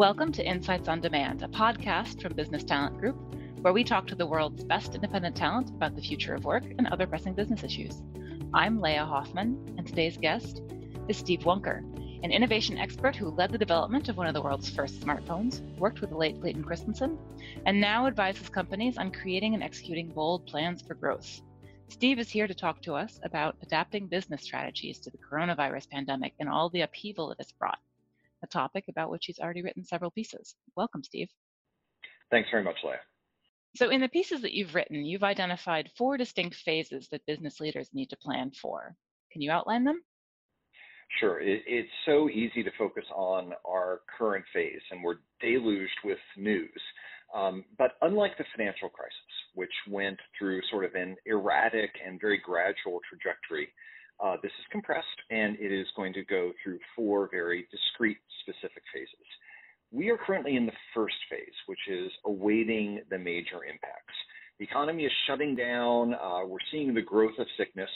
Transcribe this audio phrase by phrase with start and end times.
[0.00, 3.16] Welcome to Insights on Demand, a podcast from Business Talent Group,
[3.60, 6.86] where we talk to the world's best independent talent about the future of work and
[6.86, 8.00] other pressing business issues.
[8.54, 10.62] I'm Leah Hoffman, and today's guest
[11.08, 11.80] is Steve Wunker,
[12.24, 16.00] an innovation expert who led the development of one of the world's first smartphones, worked
[16.00, 17.18] with the late Clayton Christensen,
[17.66, 21.42] and now advises companies on creating and executing bold plans for growth.
[21.88, 26.32] Steve is here to talk to us about adapting business strategies to the coronavirus pandemic
[26.40, 27.80] and all the upheaval it has brought,
[28.42, 30.54] a topic about which he's already written several pieces.
[30.76, 31.28] Welcome, Steve.
[32.30, 33.00] Thanks very much, Leah.
[33.76, 37.88] So, in the pieces that you've written, you've identified four distinct phases that business leaders
[37.92, 38.96] need to plan for.
[39.32, 40.02] Can you outline them?
[41.18, 41.40] Sure.
[41.40, 46.82] It, it's so easy to focus on our current phase, and we're deluged with news.
[47.34, 49.14] Um, but unlike the financial crisis,
[49.54, 53.68] which went through sort of an erratic and very gradual trajectory,
[54.22, 58.82] uh, this is compressed and it is going to go through four very discrete specific
[58.92, 59.26] phases.
[59.92, 64.14] We are currently in the first phase, which is awaiting the major impacts.
[64.58, 66.14] The economy is shutting down.
[66.14, 67.90] Uh, we're seeing the growth of sickness,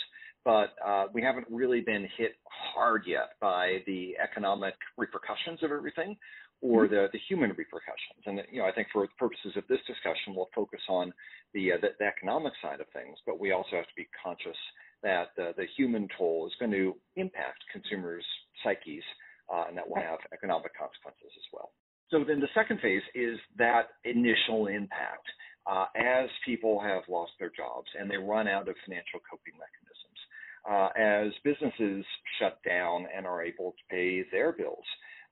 [0.45, 2.33] but uh, we haven't really been hit
[2.75, 6.17] hard yet by the economic repercussions of everything
[6.61, 6.95] or mm-hmm.
[6.95, 8.25] the, the human repercussions.
[8.27, 11.13] And you know, I think for the purposes of this discussion, we'll focus on
[11.53, 14.57] the, uh, the, the economic side of things, but we also have to be conscious
[15.05, 18.25] that uh, the human toll is going to impact consumers'
[18.65, 19.05] psyches,
[19.53, 21.71] uh, and that will have economic consequences as well.
[22.11, 25.29] So then the second phase is that initial impact.
[25.67, 30.21] Uh, as people have lost their jobs and they run out of financial coping mechanisms,
[30.69, 32.05] uh, as businesses
[32.39, 34.85] shut down and are able to pay their bills,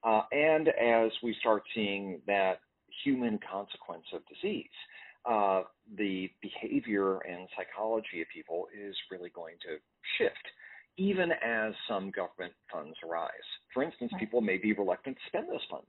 [0.05, 2.61] uh, and as we start seeing that
[3.05, 4.73] human consequence of disease,
[5.29, 5.63] uh,
[5.97, 9.79] the behavior and psychology of people is really going to
[10.19, 10.47] shift
[10.99, 13.31] even as some government funds arise.
[13.73, 15.89] For instance, people may be reluctant to spend those funds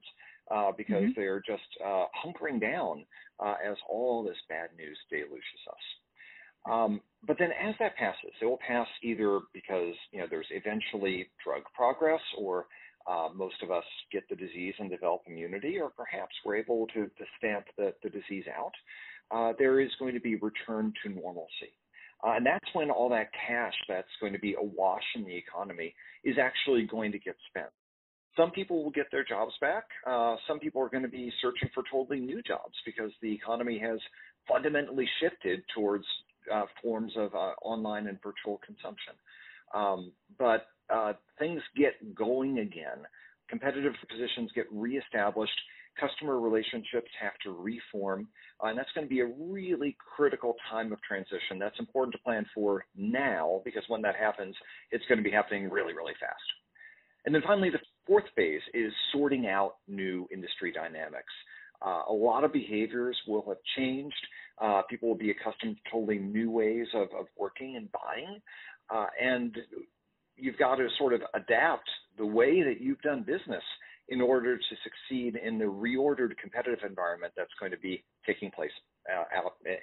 [0.49, 1.11] uh, because mm-hmm.
[1.19, 3.05] they're just uh, hunkering down
[3.39, 6.71] uh, as all this bad news deluges us.
[6.71, 11.27] Um, but then as that passes, it will pass either because you know there's eventually
[11.43, 12.67] drug progress or
[13.05, 13.83] uh, most of us
[14.13, 18.09] get the disease and develop immunity, or perhaps we're able to, to stamp the, the
[18.09, 18.71] disease out.
[19.33, 21.73] Uh, there is going to be return to normalcy.
[22.23, 25.93] Uh, and that's when all that cash that's going to be awash in the economy
[26.23, 27.67] is actually going to get spent.
[28.37, 29.83] Some people will get their jobs back.
[30.07, 33.77] Uh, some people are going to be searching for totally new jobs because the economy
[33.79, 33.99] has
[34.47, 36.05] fundamentally shifted towards
[36.51, 39.13] uh, forms of uh, online and virtual consumption.
[39.73, 43.05] Um, but uh, things get going again,
[43.49, 45.59] competitive positions get reestablished,
[45.99, 48.27] customer relationships have to reform,
[48.63, 51.59] uh, and that's going to be a really critical time of transition.
[51.59, 54.55] That's important to plan for now because when that happens,
[54.91, 56.41] it's going to be happening really, really fast.
[57.25, 61.31] And then finally, the fourth phase is sorting out new industry dynamics.
[61.85, 64.15] Uh, a lot of behaviors will have changed.
[64.61, 68.41] Uh, people will be accustomed to totally new ways of, of working and buying.
[68.89, 69.57] Uh, and
[70.35, 73.63] you've got to sort of adapt the way that you've done business
[74.09, 78.71] in order to succeed in the reordered competitive environment that's going to be taking place
[79.11, 79.23] uh,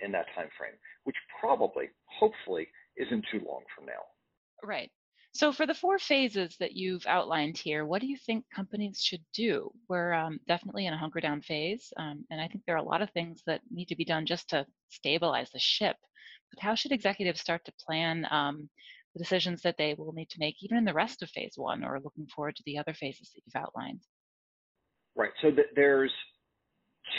[0.05, 4.03] in that time frame, which probably, hopefully, isn't too long from now.
[4.63, 4.91] Right.
[5.33, 9.25] So, for the four phases that you've outlined here, what do you think companies should
[9.33, 9.71] do?
[9.89, 12.89] We're um, definitely in a hunker down phase, um, and I think there are a
[12.89, 15.97] lot of things that need to be done just to stabilize the ship.
[16.53, 18.69] But how should executives start to plan um,
[19.15, 21.85] the decisions that they will need to make even in the rest of phase one
[21.85, 24.03] or looking forward to the other phases that you've outlined?
[25.17, 25.31] Right.
[25.43, 26.13] So th- there's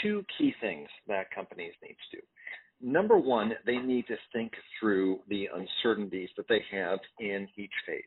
[0.02, 2.22] two key things that companies need to do.
[2.80, 8.02] Number one, they need to think through the uncertainties that they have in each phase.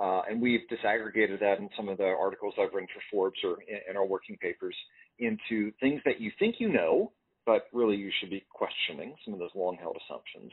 [0.00, 3.58] Uh, and we've disaggregated that in some of the articles I've written for Forbes or
[3.68, 4.74] in, in our working papers
[5.20, 7.12] into things that you think you know,
[7.46, 10.50] but really you should be questioning some of those long held assumptions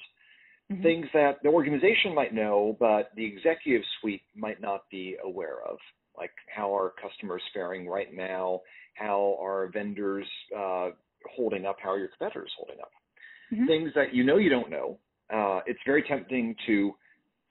[0.71, 0.83] mm-hmm.
[0.83, 5.77] things that the organization might know, but the executive suite might not be aware of,
[6.17, 8.62] like how are customers faring right now,
[8.95, 10.27] how are vendors
[10.57, 10.89] uh,
[11.35, 12.91] holding up, how are your competitors holding up.
[13.53, 13.68] Mm-hmm.
[13.68, 14.97] Things that you know you don't know.
[15.33, 16.94] Uh, it's very tempting to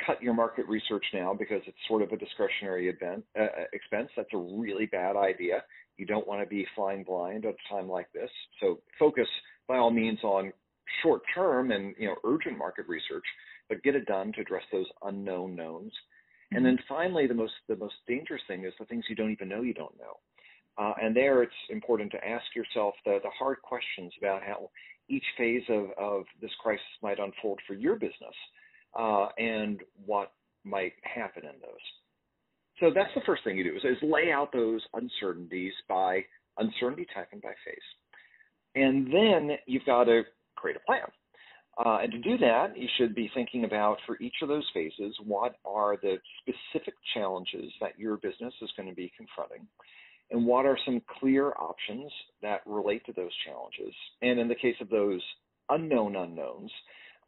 [0.07, 4.09] cut your market research now because it's sort of a discretionary event uh, uh expense.
[4.17, 5.63] That's a really bad idea.
[5.97, 8.31] You don't want to be flying blind at a time like this.
[8.61, 9.27] So focus
[9.69, 10.53] by all means on
[11.03, 13.25] short term and you know urgent market research,
[13.69, 15.93] but get it done to address those unknown knowns.
[16.53, 16.95] And then mm-hmm.
[16.95, 19.75] finally, the most the most dangerous thing is the things you don't even know you
[19.75, 20.19] don't know.
[20.79, 24.71] Uh, and there, it's important to ask yourself the, the hard questions about how
[25.09, 28.35] each phase of, of this crisis might unfold for your business
[28.99, 30.33] uh, and what
[30.65, 31.85] might happen in those.
[32.79, 36.25] So that's the first thing you do is, is lay out those uncertainties by
[36.57, 37.77] uncertainty type and by phase.
[38.75, 40.23] And then you've got to
[40.57, 41.03] create a plan.
[41.85, 45.15] Uh, and to do that, you should be thinking about for each of those phases
[45.25, 49.67] what are the specific challenges that your business is going to be confronting,
[50.31, 52.11] and what are some clear options
[52.43, 53.95] that relate to those challenges.
[54.21, 55.23] And in the case of those
[55.71, 56.71] unknown unknowns,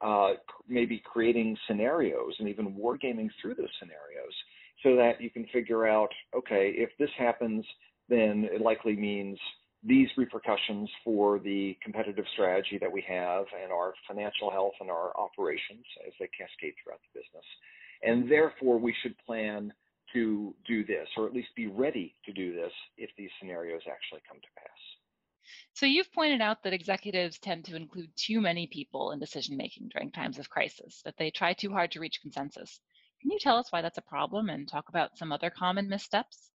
[0.02, 0.32] uh,
[0.68, 4.34] maybe creating scenarios and even wargaming through those scenarios
[4.82, 7.64] so that you can figure out okay, if this happens,
[8.08, 9.38] then it likely means
[9.84, 15.16] these repercussions for the competitive strategy that we have and our financial health and our
[15.18, 17.44] operations as they cascade throughout the business.
[18.02, 19.72] And therefore, we should plan
[20.12, 24.20] to do this, or at least be ready to do this if these scenarios actually
[24.28, 24.68] come to pass.
[25.74, 29.88] So, you've pointed out that executives tend to include too many people in decision making
[29.92, 32.80] during times of crisis, that they try too hard to reach consensus.
[33.20, 36.50] Can you tell us why that's a problem and talk about some other common missteps?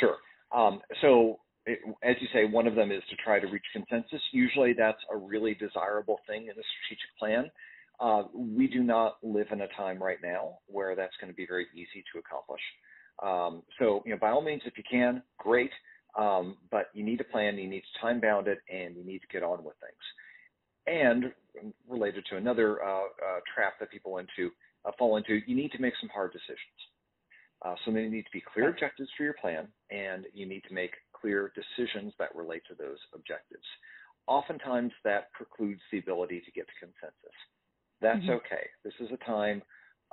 [0.00, 0.16] Sure.
[0.54, 4.20] Um, so, it, as you say, one of them is to try to reach consensus.
[4.32, 7.50] Usually, that's a really desirable thing in a strategic plan.
[7.98, 11.46] Uh, we do not live in a time right now where that's going to be
[11.46, 12.60] very easy to accomplish.
[13.22, 15.70] Um, so, you know, by all means, if you can, great.
[16.16, 19.20] Um, but you need a plan, you need to time bound it, and you need
[19.20, 20.04] to get on with things.
[20.86, 21.32] And
[21.88, 24.50] related to another uh, uh, trap that people into
[24.84, 26.78] uh, fall into, you need to make some hard decisions.
[27.62, 30.74] Uh, so there need to be clear objectives for your plan, and you need to
[30.74, 33.64] make clear decisions that relate to those objectives.
[34.26, 37.36] Oftentimes, that precludes the ability to get to consensus.
[38.00, 38.32] That's mm-hmm.
[38.32, 38.66] okay.
[38.84, 39.62] This is a time,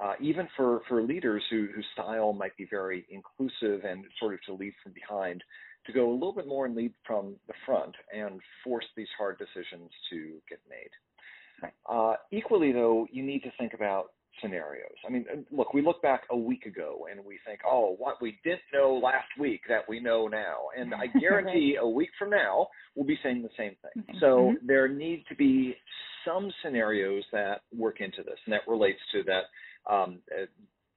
[0.01, 4.41] uh, even for, for leaders who, whose style might be very inclusive and sort of
[4.43, 5.43] to lead from behind,
[5.85, 9.37] to go a little bit more and lead from the front and force these hard
[9.37, 11.69] decisions to get made.
[11.89, 14.95] Uh, equally, though, you need to think about scenarios.
[15.07, 18.39] I mean, look, we look back a week ago and we think, oh, what we
[18.43, 20.67] didn't know last week that we know now.
[20.77, 24.03] And I guarantee a week from now, we'll be saying the same thing.
[24.03, 24.17] Mm-hmm.
[24.19, 24.67] So mm-hmm.
[24.67, 25.75] there need to be
[26.25, 30.45] some scenarios that work into this, and that relates to that um, uh,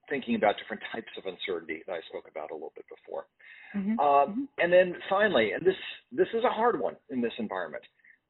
[0.09, 3.27] thinking about different types of uncertainty that I spoke about a little bit before.
[3.75, 3.99] Mm-hmm.
[3.99, 4.43] Um, mm-hmm.
[4.59, 5.75] and then finally, and this
[6.13, 7.85] this is a hard one in this environment,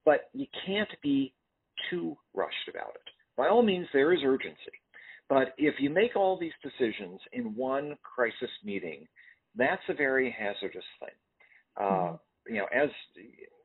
[0.05, 1.35] but you can't be
[1.91, 3.11] too rushed about it.
[3.37, 4.81] By all means, there is urgency.
[5.29, 9.07] But if you make all these decisions in one crisis meeting,
[9.57, 11.09] that's a very hazardous thing.
[11.79, 12.55] Uh, mm-hmm.
[12.55, 12.91] You know, as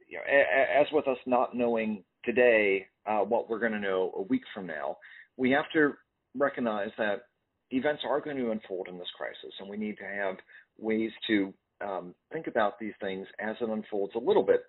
[0.07, 4.21] you know, as with us not knowing today uh, what we're going to know a
[4.23, 4.97] week from now,
[5.37, 5.93] we have to
[6.35, 7.23] recognize that
[7.69, 10.37] events are going to unfold in this crisis, and we need to have
[10.79, 11.53] ways to
[11.85, 14.63] um, think about these things as it unfolds a little bit.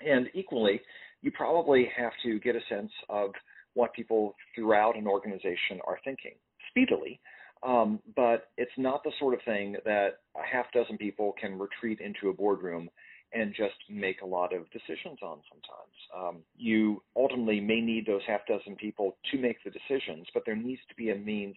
[0.00, 0.80] And equally,
[1.20, 3.30] you probably have to get a sense of
[3.74, 6.34] what people throughout an organization are thinking
[6.68, 7.20] speedily.
[7.62, 12.00] Um, but it's not the sort of thing that a half dozen people can retreat
[12.00, 12.90] into a boardroom
[13.32, 15.96] and just make a lot of decisions on sometimes.
[16.14, 20.56] Um, you ultimately may need those half dozen people to make the decisions, but there
[20.56, 21.54] needs to be a means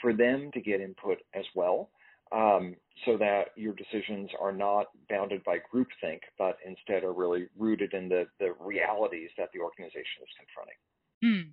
[0.00, 1.90] for them to get input as well
[2.32, 7.94] um, so that your decisions are not bounded by groupthink, but instead are really rooted
[7.94, 10.78] in the, the realities that the organization is confronting.
[11.24, 11.52] Mm.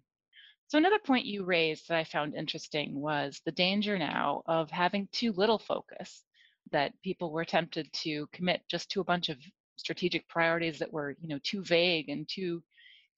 [0.67, 5.07] So, another point you raised that I found interesting was the danger now of having
[5.12, 6.23] too little focus,
[6.71, 9.38] that people were tempted to commit just to a bunch of
[9.77, 12.63] strategic priorities that were, you know, too vague and too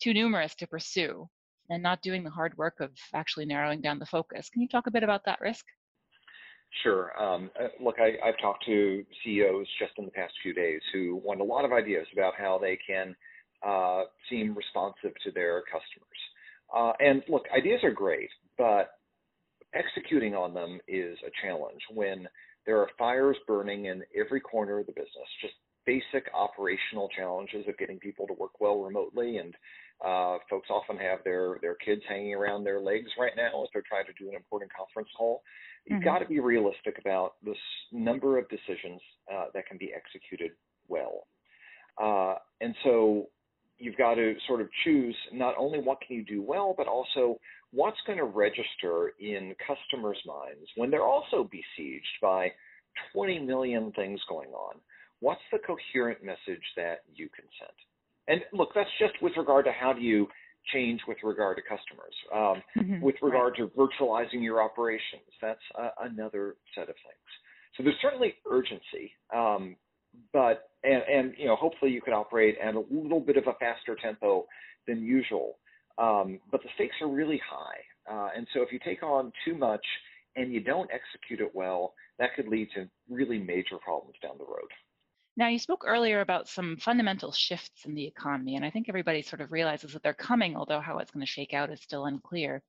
[0.02, 1.28] too numerous to pursue
[1.70, 4.50] and not doing the hard work of actually narrowing down the focus.
[4.50, 5.66] Can you talk a bit about that risk?
[6.84, 7.12] Sure.
[7.22, 11.16] Um, uh, look, I, have talked to CEOs just in the past few days who
[11.16, 13.16] want a lot of ideas about how they can
[13.66, 16.20] uh, seem responsive to their customers.
[16.76, 18.92] Uh, and look, ideas are great, but
[19.74, 22.28] executing on them is a challenge when
[22.66, 25.54] there are fires burning in every corner of the business, just
[25.86, 29.38] basic operational challenges of getting people to work well remotely.
[29.38, 29.56] And
[30.06, 33.84] uh, folks often have their, their kids hanging around their legs right now as they're
[33.88, 35.42] trying to do an important conference call.
[35.86, 36.10] You've mm-hmm.
[36.10, 37.58] got to be realistic about this
[37.94, 39.02] number of decisions
[39.34, 40.52] uh, that can be executed
[40.90, 41.28] well.
[42.02, 43.28] Uh, and so
[43.78, 47.40] you've got to sort of choose not only what can you do well, but also
[47.72, 52.52] what's going to register in customers' minds when they're also besieged by
[53.14, 54.76] 20 million things going on.
[55.20, 57.72] What's the coherent message that you can send?
[58.28, 60.28] And look, that's just with regard to how do you
[60.74, 62.14] change with regard to customers.
[62.34, 63.02] Um, mm-hmm.
[63.02, 63.70] With regard right.
[63.70, 65.62] to virtualizing your operations, that's
[66.02, 67.30] another set of things.
[67.76, 69.76] So there's certainly urgency, um,
[70.34, 73.54] but and, and you know hopefully you can operate at a little bit of a
[73.54, 74.46] faster tempo
[74.88, 75.58] than usual.
[75.98, 79.56] Um, but the stakes are really high, uh, and so if you take on too
[79.56, 79.84] much
[80.36, 84.46] and you don't execute it well, that could lead to really major problems down the
[84.46, 84.70] road.
[85.36, 89.22] Now, you spoke earlier about some fundamental shifts in the economy, and I think everybody
[89.22, 92.06] sort of realizes that they're coming, although how it's going to shake out is still
[92.06, 92.64] unclear.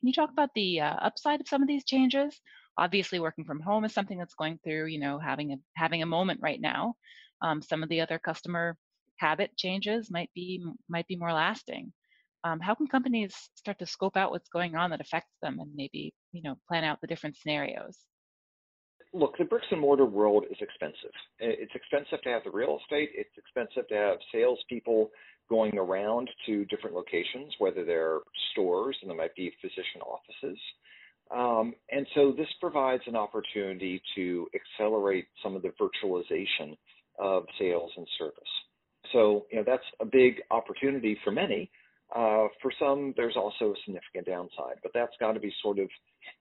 [0.00, 2.40] Can you talk about the uh, upside of some of these changes?
[2.76, 6.06] Obviously, working from home is something that's going through, you know, having a having a
[6.06, 6.94] moment right now.
[7.42, 8.76] Um, some of the other customer
[9.16, 11.92] habit changes might be might be more lasting.
[12.42, 15.70] Um, how can companies start to scope out what's going on that affects them and
[15.74, 17.98] maybe you know plan out the different scenarios?
[19.14, 21.14] look, the bricks and mortar world is expensive.
[21.38, 23.10] It's expensive to have the real estate.
[23.14, 25.10] It's expensive to have salespeople
[25.48, 28.20] going around to different locations, whether they're
[28.52, 30.58] stores and there might be physician offices.
[31.30, 36.76] Um, and so this provides an opportunity to accelerate some of the virtualization
[37.18, 38.34] of sales and service.
[39.12, 41.70] So, you know, that's a big opportunity for many.
[42.14, 45.88] Uh, for some, there's also a significant downside, but that's got to be sort of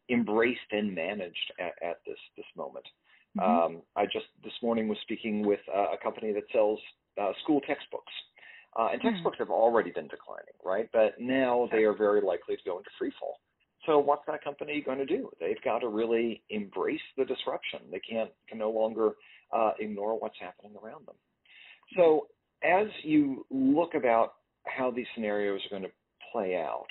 [0.10, 2.86] embraced and managed at, at this this moment.
[3.38, 3.76] Mm-hmm.
[3.76, 6.80] Um, I just this morning was speaking with uh, a company that sells
[7.20, 8.14] uh, school textbooks,
[8.78, 9.08] uh, and hmm.
[9.08, 9.44] textbooks mm-hmm.
[9.44, 10.90] have already been declining, right?
[10.94, 13.40] But now they are very likely to go into free fall.
[13.86, 15.30] So what's that company going to do?
[15.40, 17.80] They've got to really embrace the disruption.
[17.92, 19.12] They can't can no longer
[19.52, 21.16] uh, ignore what's happening around them.
[21.98, 22.28] So
[22.64, 24.36] as you look about
[24.66, 25.96] how these scenarios are going to
[26.32, 26.88] play out,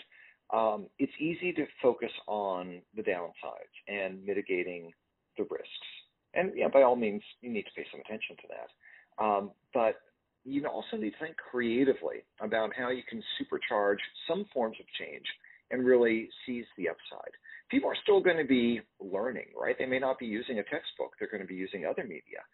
[0.53, 4.93] um, it's easy to focus on the downsides and mitigating
[5.39, 5.89] the risks.
[6.35, 9.25] And yeah, by all means, you need to pay some attention to that.
[9.25, 9.97] Um, but
[10.45, 15.25] you also need to think creatively about how you can supercharge some forms of change
[15.73, 17.33] and really seize the upside.
[17.71, 19.77] People are still going to be learning, right?
[19.79, 22.45] They may not be using a textbook; they're going to be using other media.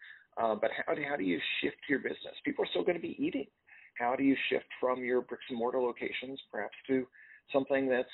[0.41, 2.33] Uh, but how do, how do you shift your business?
[2.45, 3.47] People are still going to be eating.
[3.97, 7.05] How do you shift from your bricks and mortar locations, perhaps, to
[7.51, 8.07] something that's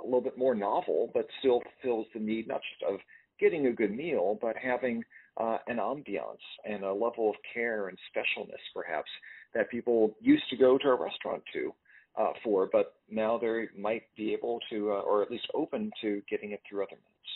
[0.00, 3.00] a little bit more novel, but still fills the need not just of
[3.38, 5.02] getting a good meal, but having
[5.36, 9.10] uh, an ambiance and a level of care and specialness, perhaps,
[9.54, 11.72] that people used to go to a restaurant to
[12.18, 16.22] uh, for, but now they might be able to, uh, or at least open to
[16.28, 17.30] getting it through other means.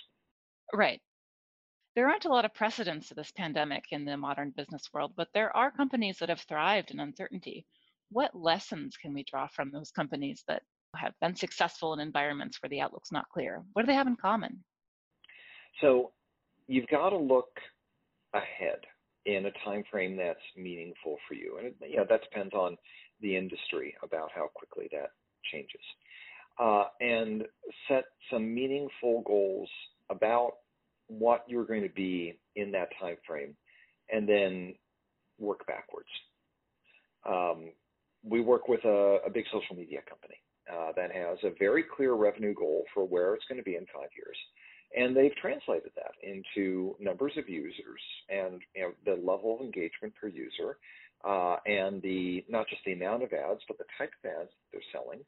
[0.72, 1.00] Right.
[1.94, 5.28] There aren't a lot of precedents to this pandemic in the modern business world, but
[5.32, 7.66] there are companies that have thrived in uncertainty.
[8.10, 10.62] What lessons can we draw from those companies that
[10.96, 13.62] have been successful in environments where the outlook's not clear?
[13.72, 14.64] What do they have in common?
[15.80, 16.12] So
[16.66, 17.60] you've got to look
[18.32, 18.80] ahead
[19.26, 22.76] in a time frame that's meaningful for you, and yeah, that depends on
[23.20, 25.10] the industry about how quickly that
[25.52, 25.80] changes,
[26.58, 27.44] uh, and
[27.88, 29.68] set some meaningful goals
[30.10, 30.52] about
[31.08, 33.56] what you're going to be in that time frame,
[34.12, 34.74] and then
[35.38, 36.08] work backwards.
[37.26, 37.70] Um,
[38.22, 40.36] we work with a, a big social media company,
[40.72, 43.86] uh, that has a very clear revenue goal for where it's going to be in
[43.94, 44.36] five years.
[44.96, 50.14] And they've translated that into numbers of users and you know, the level of engagement
[50.20, 50.76] per user,
[51.24, 54.82] uh, and the not just the amount of ads, but the type of ads they're
[54.92, 55.20] selling,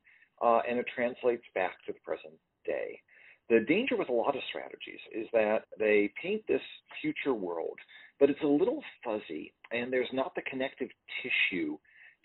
[0.42, 3.00] uh, and it translates back to the present day.
[3.48, 6.60] The danger with a lot of strategies is that they paint this
[7.00, 7.78] future world,
[8.18, 10.88] but it's a little fuzzy, and there's not the connective
[11.22, 11.78] tissue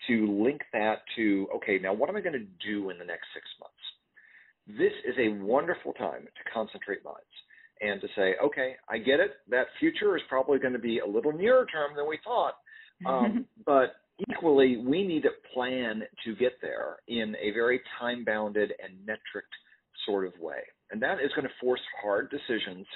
[0.08, 3.26] to link that to, okay, now what am I going to do in the next
[3.34, 3.71] six months?
[4.66, 7.20] This is a wonderful time to concentrate minds
[7.80, 9.32] and to say, okay, I get it.
[9.48, 12.54] That future is probably going to be a little nearer term than we thought.
[13.04, 13.96] Um, but
[14.30, 19.44] equally, we need to plan to get there in a very time bounded and metric
[20.06, 20.58] sort of way.
[20.92, 22.86] And that is going to force hard decisions,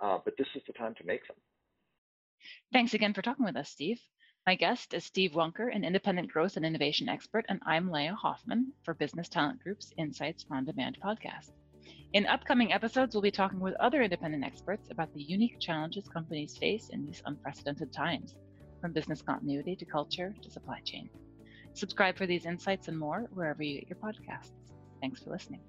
[0.00, 1.36] uh, but this is the time to make them.
[2.72, 4.00] Thanks again for talking with us, Steve.
[4.44, 8.72] My guest is Steve Wunker, an independent growth and innovation expert, and I'm Leah Hoffman
[8.82, 11.52] for Business Talent Group's Insights on Demand podcast.
[12.12, 16.58] In upcoming episodes, we'll be talking with other independent experts about the unique challenges companies
[16.58, 18.34] face in these unprecedented times,
[18.80, 21.08] from business continuity to culture to supply chain.
[21.74, 24.50] Subscribe for these insights and more wherever you get your podcasts.
[25.00, 25.60] Thanks for listening.